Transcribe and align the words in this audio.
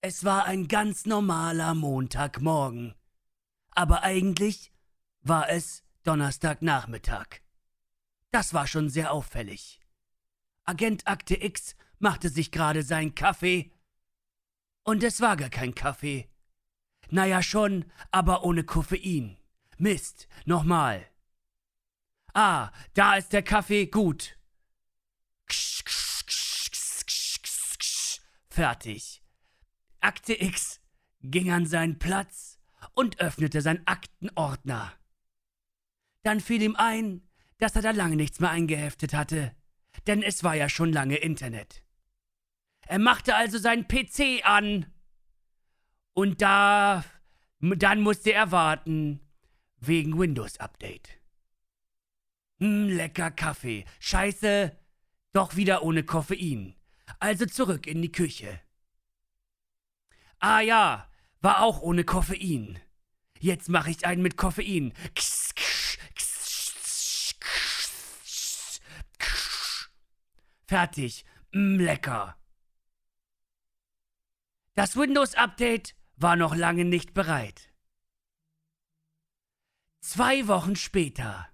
Es 0.00 0.24
war 0.24 0.44
ein 0.44 0.68
ganz 0.68 1.06
normaler 1.06 1.74
Montagmorgen. 1.74 2.94
Aber 3.72 4.04
eigentlich 4.04 4.72
war 5.22 5.50
es 5.50 5.82
Donnerstagnachmittag. 6.04 7.40
Das 8.30 8.54
war 8.54 8.66
schon 8.66 8.90
sehr 8.90 9.12
auffällig. 9.12 9.80
Agent 10.64 11.06
Akte 11.08 11.42
X 11.42 11.74
machte 11.98 12.28
sich 12.28 12.52
gerade 12.52 12.82
seinen 12.82 13.14
Kaffee. 13.14 13.72
Und 14.84 15.02
es 15.02 15.20
war 15.20 15.36
gar 15.36 15.50
kein 15.50 15.74
Kaffee. 15.74 16.30
Naja 17.10 17.42
schon, 17.42 17.90
aber 18.12 18.44
ohne 18.44 18.64
Koffein. 18.64 19.36
Mist, 19.78 20.28
nochmal. 20.44 21.06
Ah, 22.34 22.70
da 22.94 23.16
ist 23.16 23.32
der 23.32 23.42
Kaffee, 23.42 23.86
gut. 23.86 24.38
Fertig. 28.48 29.22
Akte 30.08 30.32
X 30.40 30.80
ging 31.20 31.50
an 31.50 31.66
seinen 31.66 31.98
Platz 31.98 32.58
und 32.94 33.20
öffnete 33.20 33.60
seinen 33.60 33.86
Aktenordner. 33.86 34.94
Dann 36.22 36.40
fiel 36.40 36.62
ihm 36.62 36.76
ein, 36.76 37.28
dass 37.58 37.76
er 37.76 37.82
da 37.82 37.90
lange 37.90 38.16
nichts 38.16 38.40
mehr 38.40 38.48
eingeheftet 38.48 39.12
hatte, 39.12 39.54
denn 40.06 40.22
es 40.22 40.42
war 40.42 40.54
ja 40.54 40.70
schon 40.70 40.94
lange 40.94 41.16
Internet. 41.16 41.84
Er 42.86 42.98
machte 42.98 43.34
also 43.34 43.58
seinen 43.58 43.86
PC 43.86 44.40
an. 44.44 44.86
Und 46.14 46.40
da. 46.40 47.04
Dann 47.60 48.00
musste 48.00 48.32
er 48.32 48.50
warten. 48.50 49.20
Wegen 49.76 50.18
Windows-Update. 50.18 51.20
Hm, 52.60 52.88
lecker 52.88 53.30
Kaffee. 53.30 53.84
Scheiße. 54.00 54.74
Doch 55.34 55.56
wieder 55.56 55.82
ohne 55.82 56.02
Koffein. 56.02 56.76
Also 57.20 57.44
zurück 57.44 57.86
in 57.86 58.00
die 58.00 58.10
Küche. 58.10 58.58
Ah 60.40 60.60
ja, 60.60 61.10
war 61.40 61.62
auch 61.62 61.80
ohne 61.80 62.04
Koffein. 62.04 62.80
Jetzt 63.40 63.68
mache 63.68 63.90
ich 63.90 64.06
einen 64.06 64.22
mit 64.22 64.36
Koffein. 64.36 64.92
Fertig. 70.66 71.24
Mm, 71.52 71.76
lecker. 71.80 72.36
Das 74.74 74.96
Windows-Update 74.96 75.96
war 76.16 76.36
noch 76.36 76.54
lange 76.54 76.84
nicht 76.84 77.14
bereit. 77.14 77.72
Zwei 80.00 80.46
Wochen 80.46 80.76
später. 80.76 81.48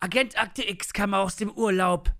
Agent 0.00 0.38
Akte 0.38 0.68
X 0.68 0.92
kam 0.92 1.14
aus 1.14 1.36
dem 1.36 1.50
Urlaub 1.50 2.14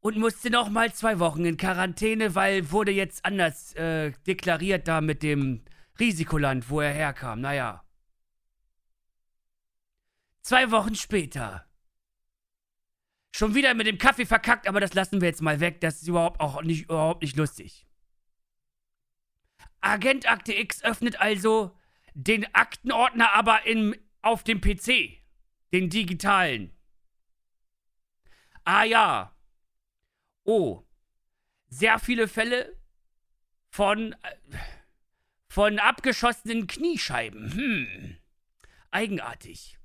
und 0.00 0.16
musste 0.16 0.50
noch 0.50 0.68
mal 0.68 0.92
zwei 0.92 1.18
Wochen 1.18 1.44
in 1.44 1.56
Quarantäne, 1.56 2.34
weil 2.34 2.70
wurde 2.70 2.92
jetzt 2.92 3.24
anders 3.24 3.74
äh, 3.74 4.12
deklariert 4.26 4.86
da 4.86 5.00
mit 5.00 5.22
dem 5.22 5.64
Risikoland, 5.98 6.70
wo 6.70 6.80
er 6.80 6.92
herkam. 6.92 7.40
Naja. 7.40 7.84
Zwei 10.42 10.70
Wochen 10.70 10.94
später. 10.94 11.66
Schon 13.34 13.54
wieder 13.54 13.74
mit 13.74 13.86
dem 13.86 13.98
Kaffee 13.98 14.26
verkackt, 14.26 14.66
aber 14.66 14.80
das 14.80 14.94
lassen 14.94 15.20
wir 15.20 15.28
jetzt 15.28 15.42
mal 15.42 15.60
weg. 15.60 15.80
Das 15.80 16.00
ist 16.00 16.08
überhaupt 16.08 16.40
auch 16.40 16.62
nicht, 16.62 16.84
überhaupt 16.84 17.22
nicht 17.22 17.36
lustig. 17.36 17.86
Agent 19.80 20.30
Akte 20.30 20.54
X 20.54 20.82
öffnet 20.82 21.20
also 21.20 21.76
den 22.14 22.52
Aktenordner 22.54 23.32
aber 23.34 23.66
im, 23.66 23.94
auf 24.22 24.42
dem 24.42 24.60
PC. 24.60 25.20
Den 25.72 25.90
digitalen. 25.90 26.74
Ah 28.64 28.84
ja, 28.84 29.37
Oh, 30.48 30.82
sehr 31.68 31.98
viele 31.98 32.26
Fälle 32.26 32.74
von, 33.68 34.16
von 35.46 35.78
abgeschossenen 35.78 36.66
Kniescheiben. 36.66 37.52
Hm, 37.52 38.16
eigenartig. 38.90 39.78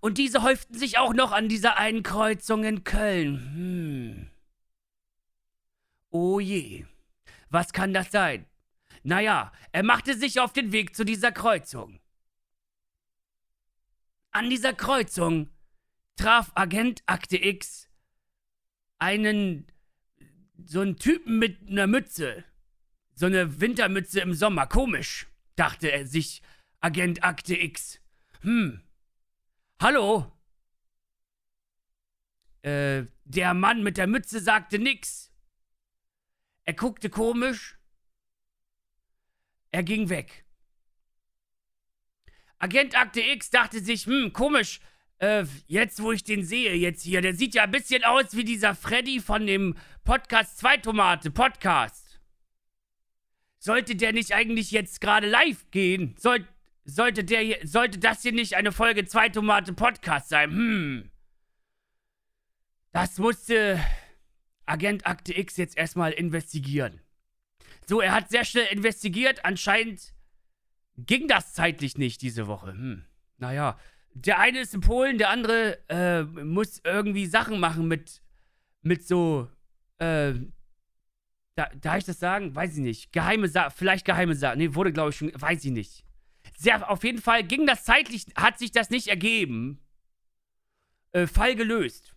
Und 0.00 0.16
diese 0.16 0.42
häuften 0.42 0.72
sich 0.72 0.96
auch 0.96 1.12
noch 1.12 1.32
an 1.32 1.50
dieser 1.50 1.76
einen 1.76 2.02
Kreuzung 2.02 2.64
in 2.64 2.82
Köln. 2.82 3.52
Hm. 3.52 4.30
Oh 6.08 6.40
je, 6.40 6.86
was 7.50 7.74
kann 7.74 7.92
das 7.92 8.10
sein? 8.10 8.46
Naja, 9.02 9.52
er 9.70 9.82
machte 9.82 10.16
sich 10.16 10.40
auf 10.40 10.54
den 10.54 10.72
Weg 10.72 10.96
zu 10.96 11.04
dieser 11.04 11.30
Kreuzung. 11.30 12.00
An 14.30 14.48
dieser 14.48 14.72
Kreuzung 14.72 15.50
traf 16.16 16.52
Agent 16.54 17.02
Akte 17.04 17.36
X 17.36 17.89
einen, 19.00 19.66
so 20.64 20.80
einen 20.80 20.96
Typen 20.96 21.38
mit 21.38 21.68
einer 21.68 21.88
Mütze. 21.88 22.44
So 23.14 23.26
eine 23.26 23.60
Wintermütze 23.60 24.20
im 24.20 24.34
Sommer. 24.34 24.66
Komisch, 24.66 25.26
dachte 25.56 25.90
er 25.90 26.06
sich, 26.06 26.42
Agent 26.80 27.24
Akte 27.24 27.56
X. 27.56 28.00
Hm. 28.42 28.80
Hallo? 29.80 30.32
Äh, 32.62 33.04
der 33.24 33.54
Mann 33.54 33.82
mit 33.82 33.96
der 33.96 34.06
Mütze 34.06 34.40
sagte 34.40 34.78
nix. 34.78 35.32
Er 36.64 36.74
guckte 36.74 37.10
komisch. 37.10 37.78
Er 39.70 39.82
ging 39.82 40.08
weg. 40.08 40.44
Agent 42.58 42.94
Akte 42.94 43.20
X 43.20 43.50
dachte 43.50 43.80
sich, 43.80 44.04
hm, 44.04 44.32
komisch, 44.32 44.80
äh, 45.20 45.44
jetzt, 45.66 46.02
wo 46.02 46.12
ich 46.12 46.24
den 46.24 46.44
sehe, 46.44 46.74
jetzt 46.74 47.02
hier, 47.02 47.20
der 47.20 47.34
sieht 47.34 47.54
ja 47.54 47.64
ein 47.64 47.70
bisschen 47.70 48.04
aus 48.04 48.34
wie 48.34 48.44
dieser 48.44 48.74
Freddy 48.74 49.20
von 49.20 49.46
dem 49.46 49.76
Podcast 50.02 50.58
Zwei 50.58 50.78
Tomate 50.78 51.30
Podcast. 51.30 52.20
Sollte 53.58 53.94
der 53.94 54.12
nicht 54.12 54.32
eigentlich 54.32 54.70
jetzt 54.70 55.00
gerade 55.00 55.28
live 55.28 55.70
gehen? 55.70 56.16
Soll, 56.18 56.48
sollte 56.84 57.22
der 57.22 57.66
sollte 57.66 57.98
das 57.98 58.22
hier 58.22 58.32
nicht 58.32 58.56
eine 58.56 58.72
Folge 58.72 59.04
Zwei 59.04 59.28
Tomate 59.28 59.74
Podcast 59.74 60.30
sein? 60.30 60.50
Hm. 60.50 61.10
Das 62.92 63.18
musste 63.18 63.78
Agent 64.64 65.06
Akte 65.06 65.36
X 65.36 65.58
jetzt 65.58 65.76
erstmal 65.76 66.12
investigieren. 66.12 67.00
So, 67.86 68.00
er 68.00 68.12
hat 68.12 68.30
sehr 68.30 68.46
schnell 68.46 68.66
investigiert. 68.70 69.44
Anscheinend 69.44 70.14
ging 70.96 71.28
das 71.28 71.52
zeitlich 71.52 71.98
nicht 71.98 72.22
diese 72.22 72.46
Woche. 72.46 72.72
Hm. 72.72 73.04
Naja, 73.36 73.78
der 74.12 74.38
eine 74.38 74.60
ist 74.60 74.74
in 74.74 74.80
Polen, 74.80 75.18
der 75.18 75.30
andere 75.30 75.78
äh, 75.88 76.22
muss 76.22 76.80
irgendwie 76.84 77.26
Sachen 77.26 77.60
machen 77.60 77.88
mit, 77.88 78.22
mit 78.82 79.06
so, 79.06 79.48
äh, 79.98 80.34
da, 81.54 81.68
darf 81.80 81.98
ich 81.98 82.04
das 82.04 82.18
sagen? 82.18 82.54
Weiß 82.54 82.72
ich 82.76 82.82
nicht. 82.82 83.12
Geheime 83.12 83.48
Sachen, 83.48 83.72
vielleicht 83.76 84.04
geheime 84.04 84.34
Sachen. 84.34 84.58
Nee, 84.58 84.74
wurde, 84.74 84.92
glaube 84.92 85.10
ich, 85.10 85.16
schon, 85.16 85.32
weiß 85.34 85.64
ich 85.64 85.70
nicht. 85.70 86.04
Sehr, 86.56 86.90
auf 86.90 87.04
jeden 87.04 87.20
Fall 87.20 87.44
ging 87.44 87.66
das 87.66 87.84
zeitlich, 87.84 88.26
hat 88.34 88.58
sich 88.58 88.72
das 88.72 88.90
nicht 88.90 89.08
ergeben. 89.08 89.80
Äh, 91.12 91.26
Fall 91.26 91.54
gelöst. 91.54 92.14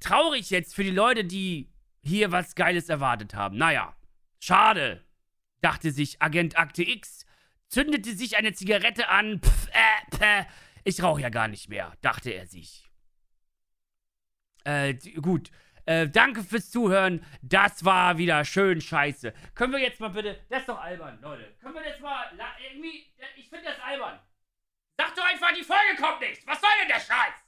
Traurig 0.00 0.50
jetzt 0.50 0.74
für 0.74 0.84
die 0.84 0.90
Leute, 0.90 1.24
die 1.24 1.72
hier 2.02 2.30
was 2.30 2.54
Geiles 2.54 2.88
erwartet 2.88 3.34
haben. 3.34 3.56
Naja, 3.56 3.96
schade, 4.38 5.04
dachte 5.60 5.90
sich 5.90 6.20
Agent 6.20 6.58
Akte 6.58 6.82
X, 6.82 7.24
zündete 7.68 8.14
sich 8.14 8.36
eine 8.36 8.52
Zigarette 8.52 9.08
an, 9.08 9.40
pff, 9.40 9.68
äh, 9.68 10.16
päh, 10.16 10.46
ich 10.84 11.02
rauche 11.02 11.20
ja 11.20 11.30
gar 11.30 11.48
nicht 11.48 11.68
mehr, 11.68 11.92
dachte 12.02 12.30
er 12.30 12.46
sich. 12.46 12.84
Äh, 14.64 14.94
gut. 15.20 15.50
Äh, 15.86 16.08
danke 16.08 16.42
fürs 16.42 16.70
Zuhören. 16.70 17.24
Das 17.42 17.84
war 17.84 18.16
wieder 18.16 18.44
schön 18.44 18.80
scheiße. 18.80 19.34
Können 19.54 19.72
wir 19.72 19.80
jetzt 19.80 20.00
mal 20.00 20.08
bitte. 20.08 20.40
Das 20.48 20.60
ist 20.60 20.68
doch 20.68 20.80
albern, 20.80 21.20
Leute. 21.20 21.54
Können 21.60 21.74
wir 21.74 21.86
jetzt 21.86 22.00
mal. 22.00 22.26
Irgendwie. 22.58 23.12
Ich 23.36 23.48
finde 23.50 23.66
das 23.66 23.80
albern. 23.80 24.18
Sag 24.98 25.14
doch 25.14 25.24
einfach, 25.24 25.52
die 25.52 25.64
Folge 25.64 26.00
kommt 26.00 26.20
nicht. 26.20 26.46
Was 26.46 26.60
soll 26.60 26.70
denn 26.80 26.88
der 26.88 27.00
Scheiß? 27.00 27.43